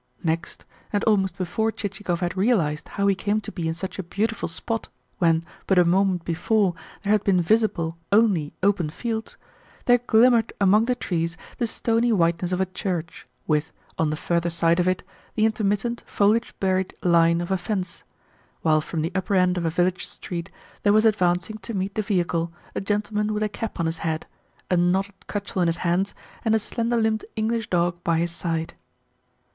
Next 0.23 0.65
(and 0.91 1.03
almost 1.03 1.37
before 1.37 1.71
Chichikov 1.71 2.21
had 2.21 2.35
realised 2.35 2.87
how 2.87 3.05
he 3.05 3.13
came 3.13 3.39
to 3.41 3.51
be 3.51 3.67
in 3.67 3.75
such 3.75 3.99
a 3.99 4.03
beautiful 4.03 4.47
spot 4.49 4.89
when, 5.19 5.45
but 5.67 5.77
a 5.77 5.85
moment 5.85 6.25
before, 6.25 6.73
there 7.03 7.11
had 7.11 7.23
been 7.23 7.39
visible 7.39 7.99
only 8.11 8.51
open 8.63 8.89
fields) 8.89 9.37
there 9.85 9.99
glimmered 9.99 10.53
among 10.59 10.85
the 10.85 10.95
trees 10.95 11.37
the 11.59 11.67
stony 11.67 12.11
whiteness 12.11 12.51
of 12.51 12.59
a 12.59 12.65
church, 12.65 13.27
with, 13.45 13.71
on 13.99 14.09
the 14.09 14.15
further 14.15 14.49
side 14.49 14.79
of 14.79 14.87
it, 14.87 15.03
the 15.35 15.45
intermittent, 15.45 16.01
foliage 16.07 16.55
buried 16.59 16.95
line 17.03 17.39
of 17.39 17.51
a 17.51 17.57
fence; 17.59 18.03
while 18.63 18.81
from 18.81 19.03
the 19.03 19.11
upper 19.13 19.35
end 19.35 19.55
of 19.55 19.65
a 19.65 19.69
village 19.69 20.07
street 20.07 20.49
there 20.81 20.93
was 20.93 21.05
advancing 21.05 21.59
to 21.59 21.75
meet 21.75 21.93
the 21.93 22.01
vehicle 22.01 22.51
a 22.73 22.81
gentleman 22.81 23.35
with 23.35 23.43
a 23.43 23.47
cap 23.49 23.79
on 23.79 23.85
his 23.85 23.99
head, 23.99 24.25
a 24.71 24.75
knotted 24.75 25.27
cudgel 25.27 25.61
in 25.61 25.67
his 25.67 25.77
hands, 25.85 26.15
and 26.43 26.55
a 26.55 26.57
slender 26.59 26.97
limbed 26.97 27.23
English 27.35 27.69
dog 27.69 28.03
by 28.03 28.17
his 28.17 28.31
side. 28.31 28.73